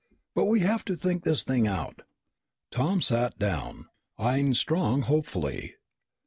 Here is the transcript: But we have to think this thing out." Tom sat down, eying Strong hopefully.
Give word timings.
But 0.33 0.45
we 0.45 0.61
have 0.61 0.83
to 0.85 0.95
think 0.95 1.21
this 1.21 1.43
thing 1.43 1.67
out." 1.67 2.01
Tom 2.71 3.03
sat 3.03 3.37
down, 3.37 3.85
eying 4.19 4.55
Strong 4.55 5.03
hopefully. 5.03 5.75